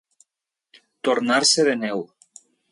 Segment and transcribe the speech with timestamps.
[1.09, 2.05] Tornar-se de neu.